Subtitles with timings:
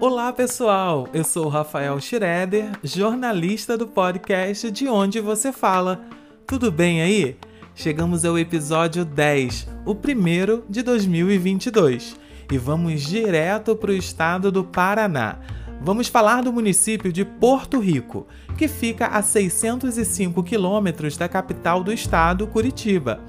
[0.00, 6.00] Olá pessoal, eu sou Rafael Schroeder, jornalista do podcast De Onde Você Fala.
[6.46, 7.36] Tudo bem aí?
[7.74, 12.16] Chegamos ao episódio 10, o primeiro de 2022,
[12.50, 15.38] e vamos direto para o estado do Paraná.
[15.82, 18.26] Vamos falar do município de Porto Rico,
[18.56, 23.20] que fica a 605 quilômetros da capital do estado, Curitiba.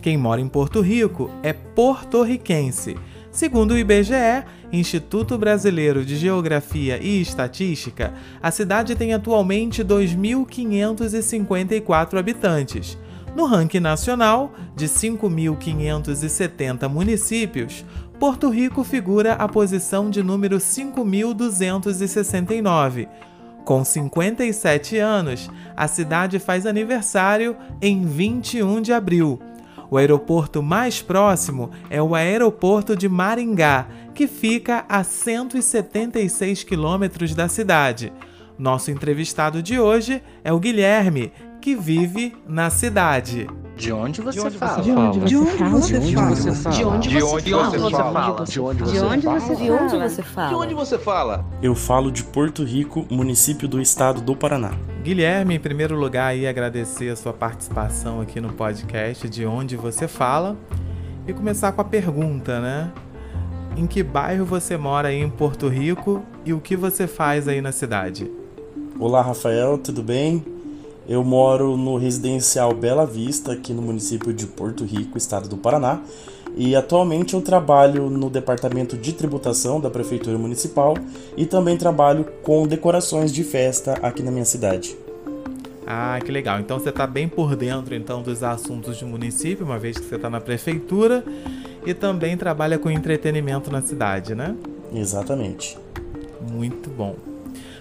[0.00, 2.96] Quem mora em Porto Rico é porto-riquense.
[3.32, 12.98] Segundo o IBGE, Instituto Brasileiro de Geografia e Estatística, a cidade tem atualmente 2.554 habitantes.
[13.34, 17.86] No ranking nacional, de 5.570 municípios,
[18.20, 23.08] Porto Rico figura a posição de número 5.269.
[23.64, 29.40] Com 57 anos, a cidade faz aniversário em 21 de abril.
[29.92, 37.46] O aeroporto mais próximo é o aeroporto de Maringá, que fica a 176 quilômetros da
[37.46, 38.10] cidade.
[38.58, 43.46] Nosso entrevistado de hoje é o Guilherme, que vive na cidade.
[43.76, 44.80] De onde você fala?
[44.82, 45.80] De onde você fala?
[45.82, 46.70] De onde você fala?
[46.70, 48.44] De onde você fala?
[48.46, 48.60] De
[48.98, 50.34] onde você De onde você fala?
[50.34, 50.48] fala?
[50.48, 51.46] De onde você fala?
[51.62, 54.70] Eu falo de Porto Rico, município do estado do Paraná.
[55.02, 60.06] Guilherme, em primeiro lugar, aí agradecer a sua participação aqui no podcast de onde você
[60.06, 60.56] fala
[61.26, 62.92] e começar com a pergunta, né?
[63.76, 67.60] Em que bairro você mora aí em Porto Rico e o que você faz aí
[67.60, 68.30] na cidade?
[68.96, 70.44] Olá, Rafael, tudo bem?
[71.08, 76.00] Eu moro no residencial Bela Vista, aqui no município de Porto Rico, estado do Paraná,
[76.56, 80.96] e atualmente eu trabalho no departamento de tributação da prefeitura municipal
[81.36, 84.96] e também trabalho com decorações de festa aqui na minha cidade.
[85.86, 86.60] Ah, que legal.
[86.60, 90.16] Então você está bem por dentro então dos assuntos do município, uma vez que você
[90.16, 91.24] está na prefeitura
[91.84, 94.54] e também trabalha com entretenimento na cidade, né?
[94.94, 95.78] Exatamente.
[96.50, 97.16] Muito bom.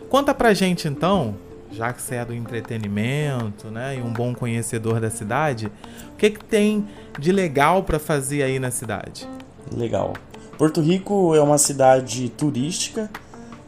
[0.10, 1.36] Conta pra gente então,
[1.72, 5.72] já que você é do entretenimento, né, e um bom conhecedor da cidade,
[6.14, 6.88] o que que tem
[7.18, 9.28] de legal para fazer aí na cidade?
[9.74, 10.14] Legal.
[10.58, 13.10] Porto Rico é uma cidade turística,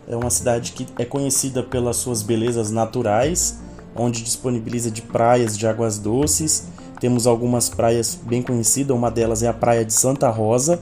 [0.08, 3.60] é uma cidade que é conhecida pelas suas belezas naturais,
[3.96, 6.68] onde disponibiliza de praias de águas doces.
[7.00, 10.82] Temos algumas praias bem conhecidas, uma delas é a Praia de Santa Rosa.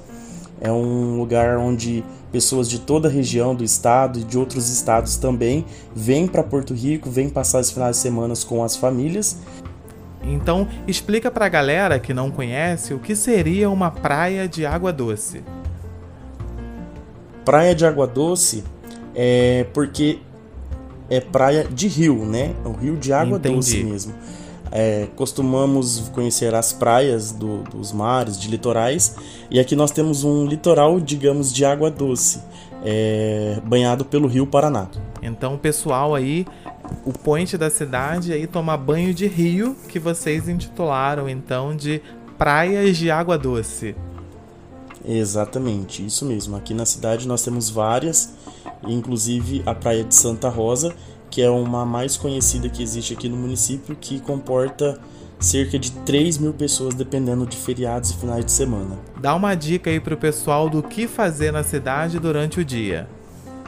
[0.59, 5.17] É um lugar onde pessoas de toda a região do estado e de outros estados
[5.17, 9.37] também vêm para Porto Rico, vêm passar os finais de semana com as famílias.
[10.23, 15.43] Então, explica pra galera que não conhece o que seria uma praia de água doce.
[17.43, 18.63] Praia de água doce
[19.15, 20.19] é porque
[21.09, 22.53] é praia de rio, né?
[22.63, 23.55] É um rio de água Entendi.
[23.55, 24.13] doce mesmo.
[24.71, 29.15] É, costumamos conhecer as praias do- dos mares, de litorais,
[29.49, 32.41] e aqui nós temos um litoral, digamos, de água doce,
[32.83, 34.87] é, banhado pelo rio Paraná.
[35.21, 36.45] Então, o pessoal aí,
[37.05, 42.01] o point da cidade aí tomar banho de rio, que vocês intitularam então de
[42.37, 43.93] praias de água doce.
[45.05, 46.55] Exatamente, isso mesmo.
[46.55, 48.33] Aqui na cidade nós temos várias,
[48.87, 50.93] inclusive a Praia de Santa Rosa,
[51.31, 54.99] que é uma mais conhecida que existe aqui no município, que comporta
[55.39, 58.99] cerca de 3 mil pessoas, dependendo de feriados e finais de semana.
[59.19, 63.07] Dá uma dica aí pro pessoal do que fazer na cidade durante o dia.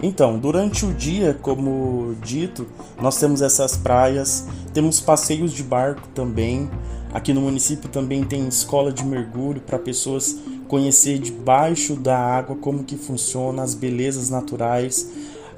[0.02, 2.68] Então, durante o dia, como dito,
[3.02, 6.69] nós temos essas praias, temos passeios de barco também.
[7.13, 10.35] Aqui no município também tem escola de mergulho para pessoas
[10.68, 15.09] conhecer debaixo da água como que funciona as belezas naturais,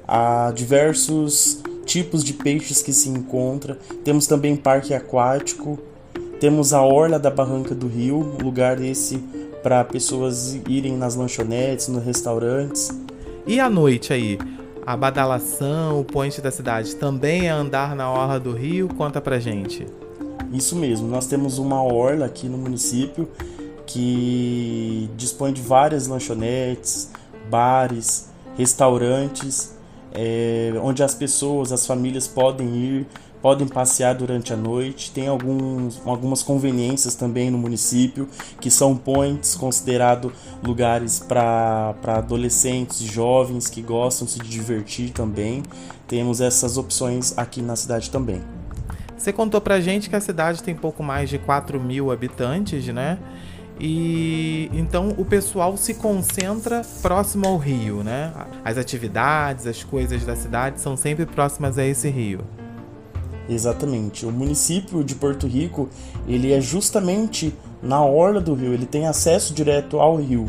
[0.06, 3.78] há diversos tipos de peixes que se encontra.
[4.04, 5.78] Temos também parque aquático,
[6.38, 9.18] temos a orla da barranca do rio, lugar esse
[9.62, 12.90] para pessoas irem nas lanchonetes, nos restaurantes.
[13.46, 14.38] E à noite aí?
[14.84, 18.88] A badalação, o point da cidade também é andar na orla do rio?
[18.88, 19.86] Conta pra gente.
[20.52, 23.28] Isso mesmo, nós temos uma orla aqui no município
[23.86, 27.10] que dispõe de várias lanchonetes,
[27.50, 29.75] bares, restaurantes,
[30.16, 33.06] é, onde as pessoas, as famílias podem ir,
[33.42, 35.12] podem passear durante a noite.
[35.12, 38.26] Tem alguns, algumas conveniências também no município,
[38.60, 40.32] que são points considerados
[40.64, 45.62] lugares para adolescentes e jovens que gostam de se divertir também.
[46.08, 48.40] Temos essas opções aqui na cidade também.
[49.18, 53.18] Você contou pra gente que a cidade tem pouco mais de 4 mil habitantes, né?
[53.78, 58.32] E então o pessoal se concentra próximo ao rio, né?
[58.64, 62.40] As atividades, as coisas da cidade são sempre próximas a esse rio.
[63.48, 64.24] Exatamente.
[64.26, 65.88] O município de Porto Rico,
[66.26, 70.46] ele é justamente na orla do rio, ele tem acesso direto ao rio.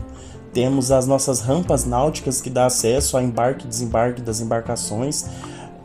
[0.57, 5.25] temos as nossas rampas náuticas que dá acesso a embarque e desembarque das embarcações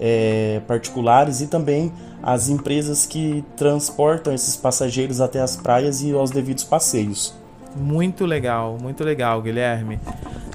[0.04, 6.32] é, particulares e também as empresas que transportam esses passageiros até as praias e aos
[6.32, 7.32] devidos passeios.
[7.76, 10.00] Muito legal, muito legal, Guilherme.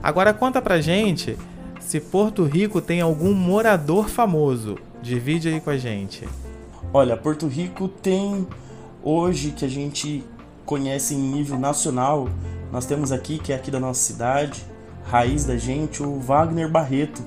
[0.03, 1.37] Agora conta pra gente
[1.79, 4.77] se Porto Rico tem algum morador famoso.
[5.01, 6.27] Divide aí com a gente.
[6.93, 8.45] Olha, Porto Rico tem
[9.01, 10.25] hoje que a gente
[10.65, 12.27] conhece em nível nacional,
[12.69, 14.65] nós temos aqui, que é aqui da nossa cidade,
[15.05, 17.21] raiz da gente, o Wagner Barreto.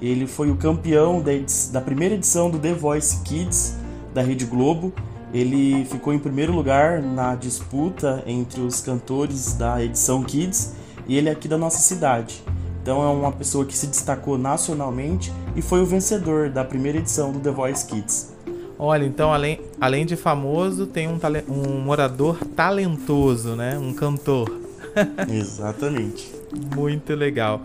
[0.00, 1.32] Ele foi o campeão da,
[1.72, 3.76] da primeira edição do The Voice Kids
[4.14, 4.92] da Rede Globo.
[5.32, 10.74] Ele ficou em primeiro lugar na disputa entre os cantores da edição Kids
[11.06, 12.42] e ele é aqui da nossa cidade.
[12.82, 17.32] Então é uma pessoa que se destacou nacionalmente e foi o vencedor da primeira edição
[17.32, 18.32] do The Voice Kids.
[18.78, 21.18] Olha, então além, além de famoso, tem um,
[21.48, 23.76] um morador talentoso, né?
[23.76, 24.48] Um cantor.
[25.28, 26.32] Exatamente.
[26.74, 27.60] Muito legal.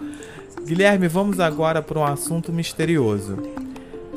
[0.66, 3.38] Guilherme, vamos agora para um assunto misterioso.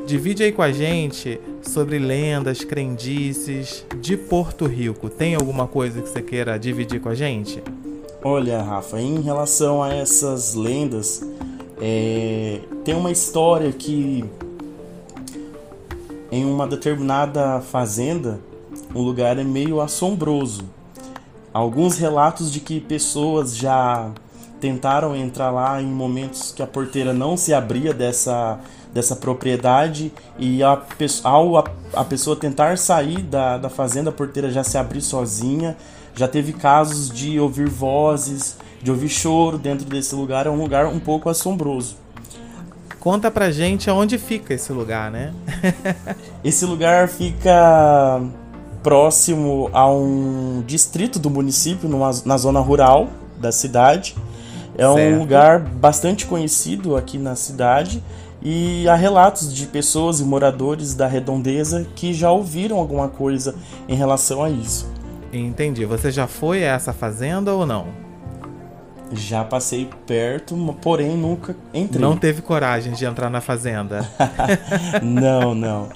[0.05, 5.09] Divide aí com a gente sobre lendas, crendices de Porto Rico.
[5.09, 7.61] Tem alguma coisa que você queira dividir com a gente?
[8.23, 11.21] Olha, Rafa, em relação a essas lendas,
[11.81, 14.23] é, tem uma história que
[16.31, 18.39] em uma determinada fazenda,
[18.95, 20.63] um lugar é meio assombroso.
[21.53, 24.11] Alguns relatos de que pessoas já
[24.59, 28.59] tentaram entrar lá em momentos que a porteira não se abria dessa,
[28.93, 30.81] dessa propriedade e a,
[31.23, 31.63] ao a,
[31.93, 35.77] a pessoa tentar sair da, da fazenda, a porteira já se abriu sozinha
[36.17, 40.47] já teve casos de ouvir vozes, de ouvir choro dentro desse lugar.
[40.47, 41.95] É um lugar um pouco assombroso.
[42.99, 45.31] Conta pra gente aonde fica esse lugar, né?
[46.43, 48.19] esse lugar fica
[48.81, 53.09] próximo a um distrito do município, numa, na zona rural
[53.39, 54.15] da cidade.
[54.77, 55.15] É certo.
[55.15, 58.03] um lugar bastante conhecido aqui na cidade
[58.41, 63.55] e há relatos de pessoas e moradores da redondeza que já ouviram alguma coisa
[63.89, 64.89] em relação a isso.
[65.33, 65.85] Entendi.
[65.85, 67.87] Você já foi a essa fazenda ou não?
[69.11, 72.01] Já passei perto, porém nunca entrei.
[72.01, 74.07] Não teve coragem de entrar na fazenda?
[75.01, 75.89] não, não.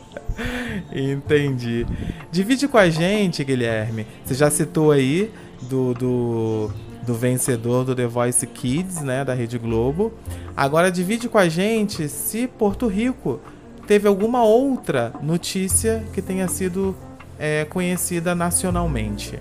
[0.94, 1.86] Entendi.
[2.32, 4.08] Divide com a gente, Guilherme.
[4.24, 5.32] Você já citou aí
[5.62, 10.14] do, do, do vencedor do The Voice Kids, né, da Rede Globo.
[10.56, 13.40] Agora divide com a gente se Porto Rico
[13.88, 16.96] teve alguma outra notícia que tenha sido
[17.40, 19.40] é, conhecida nacionalmente.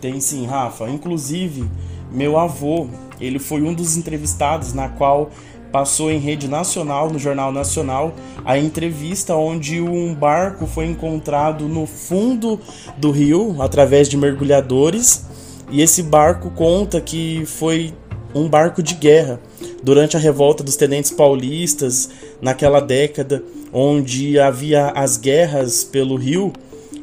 [0.00, 0.88] Tem sim, Rafa.
[0.88, 1.64] Inclusive,
[2.10, 2.88] meu avô,
[3.20, 5.30] ele foi um dos entrevistados na qual
[5.72, 8.14] passou em rede nacional, no Jornal Nacional,
[8.44, 12.60] a entrevista onde um barco foi encontrado no fundo
[12.98, 15.24] do rio através de mergulhadores.
[15.72, 17.92] E esse barco conta que foi
[18.34, 19.40] um barco de guerra
[19.82, 22.08] durante a revolta dos tenentes paulistas,
[22.40, 23.42] naquela década
[23.72, 26.52] onde havia as guerras pelo rio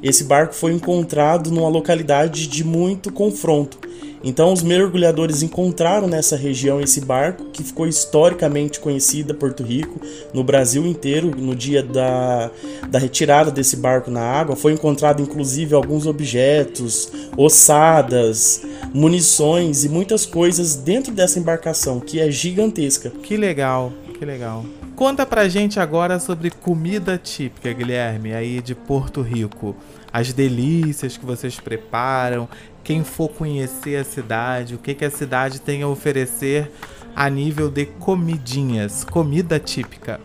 [0.01, 3.77] esse barco foi encontrado numa localidade de muito confronto.
[4.23, 9.99] Então, os mergulhadores encontraram nessa região esse barco, que ficou historicamente conhecida Porto Rico,
[10.33, 12.51] no Brasil inteiro, no dia da,
[12.89, 14.55] da retirada desse barco na água.
[14.55, 18.61] Foi encontrado inclusive alguns objetos, ossadas,
[18.93, 23.09] munições e muitas coisas dentro dessa embarcação, que é gigantesca.
[23.23, 24.65] Que legal, que legal.
[24.99, 29.73] Conta pra gente agora sobre comida típica, Guilherme, aí de Porto Rico.
[30.11, 32.49] As delícias que vocês preparam,
[32.89, 36.71] quem for conhecer a cidade, o que, que a cidade tem a oferecer
[37.15, 40.19] a nível de comidinhas, comida típica.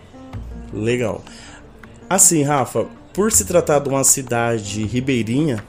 [0.72, 1.22] Legal.
[2.08, 5.62] Assim, Rafa, por se tratar de uma cidade ribeirinha,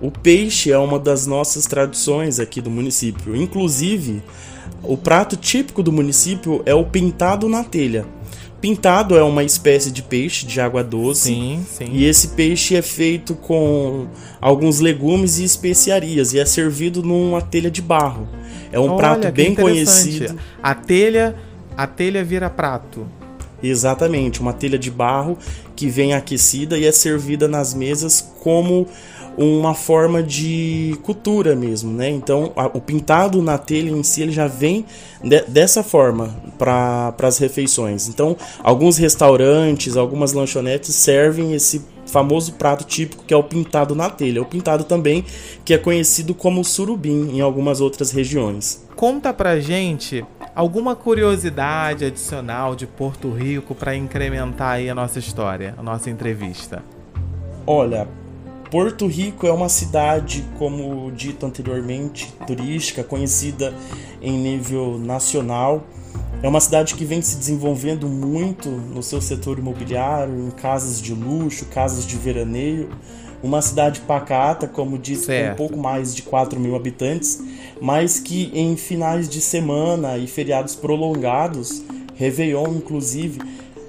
[0.00, 3.34] o peixe é uma das nossas tradições aqui do município.
[3.34, 4.22] Inclusive,
[4.84, 8.06] o prato típico do município é o pintado na telha.
[8.60, 11.28] Pintado é uma espécie de peixe de água doce.
[11.28, 11.88] Sim, sim.
[11.92, 14.06] E esse peixe é feito com
[14.40, 18.28] alguns legumes e especiarias e é servido numa telha de barro.
[18.72, 20.38] É um Olha, prato bem conhecido.
[20.62, 21.36] A telha,
[21.76, 23.06] a telha vira prato.
[23.68, 25.36] Exatamente, uma telha de barro
[25.74, 28.86] que vem aquecida e é servida nas mesas como
[29.36, 32.08] uma forma de cultura mesmo, né?
[32.08, 34.86] Então, a, o pintado na telha em si ele já vem
[35.22, 38.08] de, dessa forma para as refeições.
[38.08, 44.08] Então, alguns restaurantes, algumas lanchonetes servem esse famoso prato típico que é o pintado na
[44.08, 44.42] telha.
[44.42, 45.24] O pintado também
[45.64, 48.86] que é conhecido como surubim em algumas outras regiões.
[48.94, 55.74] Conta pra gente alguma curiosidade adicional de Porto Rico para incrementar aí a nossa história,
[55.76, 56.82] a nossa entrevista.
[57.66, 58.08] Olha,
[58.70, 63.72] Porto Rico é uma cidade, como dito anteriormente, turística, conhecida
[64.20, 65.84] em nível nacional.
[66.42, 71.14] É uma cidade que vem se desenvolvendo muito no seu setor imobiliário, em casas de
[71.14, 72.90] luxo, casas de veraneio.
[73.42, 77.42] Uma cidade pacata, como disse, com um pouco mais de 4 mil habitantes,
[77.80, 81.82] mas que em finais de semana e feriados prolongados,
[82.16, 83.40] Réveillon inclusive,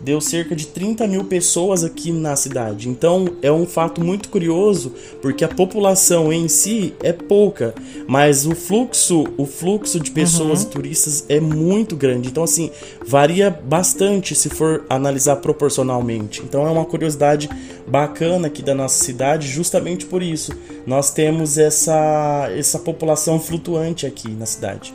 [0.02, 2.90] deu cerca de 30 mil pessoas aqui na cidade.
[2.90, 7.74] Então é um fato muito curioso, porque a população em si é pouca,
[8.08, 10.68] mas o fluxo, o fluxo de pessoas uhum.
[10.68, 12.30] e turistas é muito grande.
[12.30, 12.72] Então assim,
[13.06, 16.42] varia bastante se for analisar proporcionalmente.
[16.42, 17.50] Então é uma curiosidade
[17.88, 20.52] bacana aqui da nossa cidade, justamente por isso.
[20.86, 24.94] Nós temos essa essa população flutuante aqui na cidade.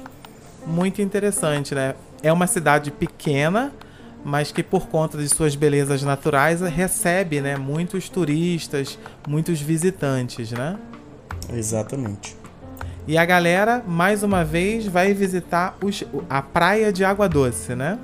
[0.67, 1.95] Muito interessante, né?
[2.23, 3.73] É uma cidade pequena,
[4.25, 10.79] mas que por conta de suas belezas naturais recebe né, muitos turistas, muitos visitantes, né?
[11.53, 12.37] Exatamente.
[13.07, 17.99] E a galera, mais uma vez, vai visitar os, a praia de Água Doce, né?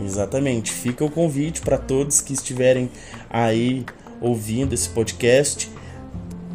[0.00, 0.72] Exatamente.
[0.72, 2.90] Fica o convite para todos que estiverem
[3.30, 3.86] aí
[4.20, 5.70] ouvindo esse podcast.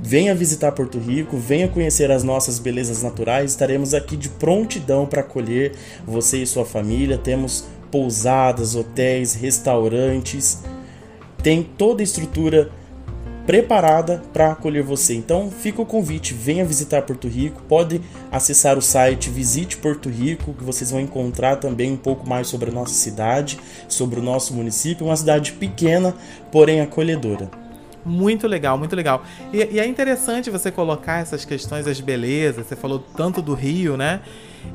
[0.01, 3.51] Venha visitar Porto Rico, venha conhecer as nossas belezas naturais.
[3.51, 5.73] Estaremos aqui de prontidão para acolher
[6.05, 7.17] você e sua família.
[7.17, 10.63] Temos pousadas, hotéis, restaurantes,
[11.41, 12.71] tem toda a estrutura
[13.49, 15.15] preparada para acolher você.
[15.15, 17.99] Então fica o convite, venha visitar Porto Rico, pode
[18.31, 22.69] acessar o site Visite Porto Rico, que vocês vão encontrar também um pouco mais sobre
[22.69, 26.13] a nossa cidade, sobre o nosso município, uma cidade pequena,
[26.51, 27.49] porém acolhedora.
[28.05, 29.23] Muito legal, muito legal.
[29.51, 32.65] E, e, é interessante você colocar essas questões das belezas.
[32.65, 34.21] Você falou tanto do Rio, né?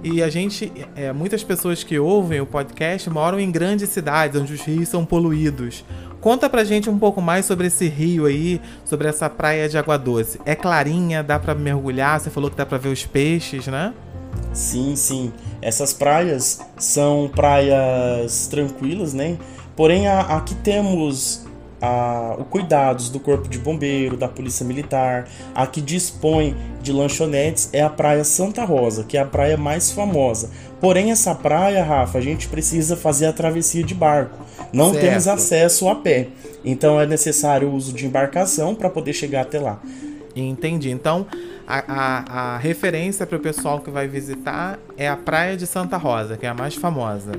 [0.02, 4.52] E a gente, é, muitas pessoas que ouvem o podcast moram em grandes cidades onde
[4.52, 5.84] os rios são poluídos.
[6.20, 9.98] Conta pra gente um pouco mais sobre esse rio aí, sobre essa praia de água
[9.98, 10.40] doce.
[10.46, 13.92] É clarinha, dá para mergulhar, você falou que dá para ver os peixes, né?
[14.52, 15.32] Sim, sim.
[15.60, 19.36] Essas praias são praias tranquilas, né?
[19.76, 21.43] Porém, aqui temos
[21.84, 25.28] a, o cuidados do Corpo de Bombeiro, da Polícia Militar.
[25.54, 29.90] A que dispõe de lanchonetes é a Praia Santa Rosa, que é a praia mais
[29.90, 30.50] famosa.
[30.80, 34.38] Porém, essa praia, Rafa, a gente precisa fazer a travessia de barco.
[34.72, 35.04] Não certo.
[35.04, 36.28] temos acesso a pé.
[36.64, 39.78] Então é necessário o uso de embarcação para poder chegar até lá.
[40.34, 40.90] Entendi.
[40.90, 41.26] Então,
[41.66, 45.96] a, a, a referência para o pessoal que vai visitar é a Praia de Santa
[45.96, 47.32] Rosa, que é a mais famosa.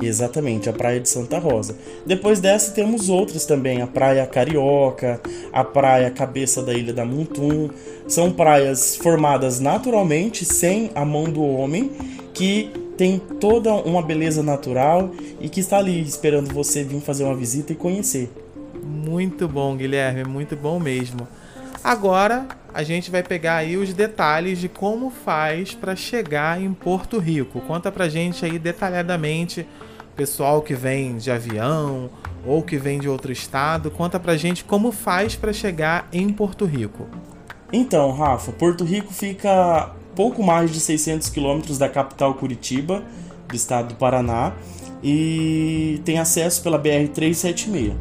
[0.00, 1.76] Exatamente, a Praia de Santa Rosa.
[2.04, 5.20] Depois dessa temos outras também, a Praia Carioca,
[5.52, 7.70] a Praia Cabeça da Ilha da Muntum.
[8.06, 11.90] São praias formadas naturalmente, sem a mão do homem,
[12.34, 15.10] que tem toda uma beleza natural
[15.40, 18.30] e que está ali esperando você vir fazer uma visita e conhecer.
[18.82, 21.26] Muito bom, Guilherme, muito bom mesmo.
[21.82, 27.18] Agora a gente vai pegar aí os detalhes de como faz para chegar em Porto
[27.18, 27.60] Rico.
[27.60, 29.66] Conta pra gente aí detalhadamente
[30.16, 32.08] pessoal que vem de avião
[32.44, 36.64] ou que vem de outro estado, conta pra gente como faz para chegar em Porto
[36.64, 37.06] Rico.
[37.72, 43.02] Então, Rafa, Porto Rico fica pouco mais de 600 quilômetros da capital Curitiba,
[43.48, 44.52] do estado do Paraná,
[45.02, 47.92] e tem acesso pela BR 376.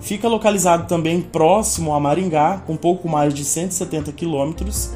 [0.00, 4.92] Fica localizado também próximo a Maringá, com pouco mais de 170 quilômetros,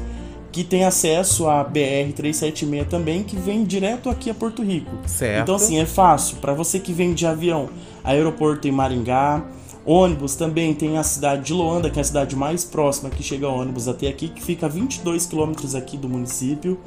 [0.51, 4.91] que tem acesso à BR 376 também, que vem direto aqui a Porto Rico.
[5.05, 5.43] Certo.
[5.43, 7.69] Então assim, é fácil para você que vem de avião,
[8.03, 9.43] aeroporto em Maringá,
[9.85, 13.47] ônibus também tem a cidade de Loanda, que é a cidade mais próxima que chega
[13.47, 16.77] ônibus até aqui, que fica a 22 quilômetros aqui do município.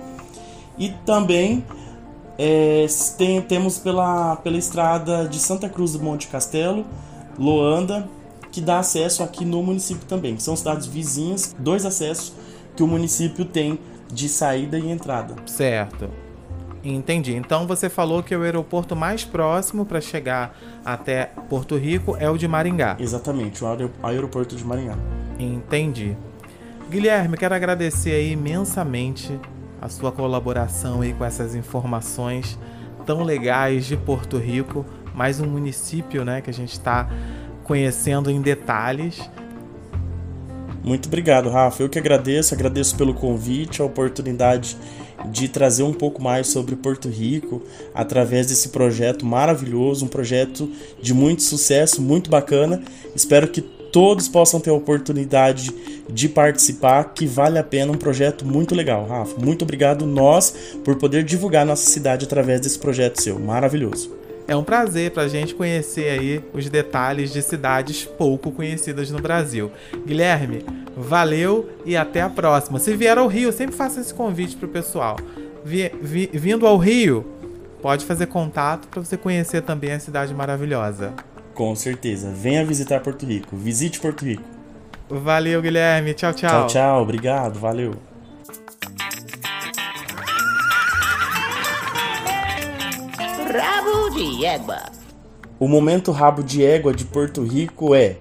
[0.78, 1.64] E também
[2.38, 6.85] é, tem, temos pela, pela estrada de Santa Cruz do Monte Castelo,
[7.38, 8.09] Loanda,
[8.52, 10.38] que dá acesso aqui no município também.
[10.38, 12.33] São cidades vizinhas, dois acessos
[12.74, 13.78] que o município tem
[14.12, 15.34] de saída e entrada.
[15.46, 16.08] Certo.
[16.84, 17.34] Entendi.
[17.34, 22.36] Então você falou que o aeroporto mais próximo para chegar até Porto Rico é o
[22.36, 22.96] de Maringá.
[22.98, 23.68] Exatamente, o
[24.02, 24.96] aeroporto de Maringá.
[25.38, 26.16] Entendi.
[26.90, 29.40] Guilherme, quero agradecer aí imensamente
[29.80, 32.58] a sua colaboração aí com essas informações
[33.06, 37.08] tão legais de Porto Rico, mais um município, né, que a gente está
[37.64, 39.30] conhecendo em detalhes.
[40.84, 41.82] Muito obrigado, Rafa.
[41.82, 44.76] Eu que agradeço, agradeço pelo convite, a oportunidade
[45.30, 47.62] de trazer um pouco mais sobre Porto Rico
[47.94, 52.82] através desse projeto maravilhoso, um projeto de muito sucesso, muito bacana.
[53.16, 55.72] Espero que todos possam ter a oportunidade
[56.12, 59.40] de participar, que vale a pena, um projeto muito legal, Rafa.
[59.40, 64.23] Muito obrigado nós por poder divulgar nossa cidade através desse projeto seu, maravilhoso.
[64.46, 69.18] É um prazer para a gente conhecer aí os detalhes de cidades pouco conhecidas no
[69.18, 69.70] Brasil.
[70.06, 70.64] Guilherme,
[70.96, 72.78] valeu e até a próxima.
[72.78, 75.16] Se vier ao Rio, sempre faça esse convite pro pessoal.
[75.64, 77.24] vi, vi, vindo ao Rio,
[77.80, 81.14] pode fazer contato para você conhecer também a cidade maravilhosa.
[81.54, 82.30] Com certeza.
[82.30, 83.56] Venha visitar Porto Rico.
[83.56, 84.42] Visite Porto Rico.
[85.08, 86.12] Valeu, Guilherme.
[86.12, 86.50] Tchau, tchau.
[86.50, 87.02] Tchau, tchau.
[87.02, 87.58] Obrigado.
[87.58, 87.94] Valeu.
[94.04, 94.82] Rabo de égua.
[95.58, 98.16] O momento rabo de égua de Porto Rico é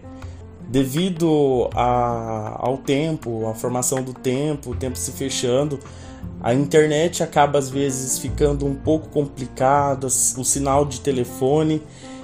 [0.69, 5.77] devido a, ao tempo, a formação do tempo, o tempo se fechando,
[6.41, 10.09] a internet acaba às vezes ficando um pouco complicada, o
[10.45, 11.81] sinal de telefone,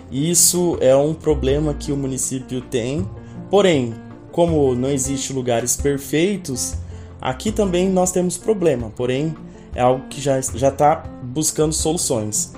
[0.10, 3.08] isso é um problema que o município tem.
[3.50, 3.94] Porém,
[4.32, 6.75] como não existe lugares perfeitos,
[7.20, 9.36] aqui também nós temos problema, porém
[9.75, 12.54] é algo que já está buscando soluções.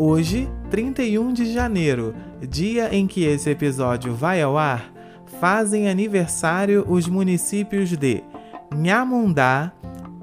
[0.00, 2.14] Hoje, 31 de janeiro,
[2.48, 4.92] dia em que esse episódio vai ao ar,
[5.40, 8.22] fazem aniversário os municípios de
[8.72, 9.72] Nhamundá,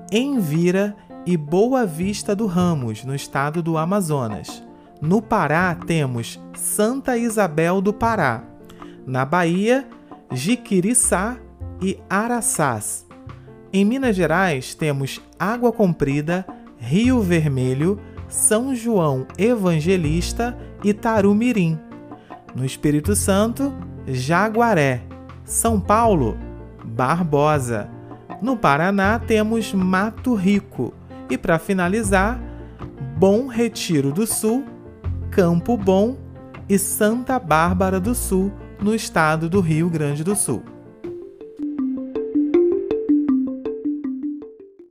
[0.10, 4.64] Envira e Boa Vista do Ramos, no estado do Amazonas.
[5.02, 8.46] No Pará temos Santa Isabel do Pará.
[9.06, 9.86] Na Bahia,
[10.32, 11.36] Jiquiriçá
[11.82, 13.06] e Araçás.
[13.74, 16.46] Em Minas Gerais temos Água Comprida,
[16.78, 21.80] Rio Vermelho, são João Evangelista e Tarumirim.
[22.56, 23.74] No Espírito Santo,
[24.08, 25.02] Jaguaré.
[25.44, 26.38] São Paulo,
[26.84, 27.90] Barbosa.
[28.42, 30.94] No Paraná temos Mato Rico.
[31.30, 32.40] E para finalizar,
[33.18, 34.66] Bom Retiro do Sul,
[35.32, 36.18] Campo Bom
[36.68, 38.52] e Santa Bárbara do Sul,
[38.82, 40.75] no estado do Rio Grande do Sul.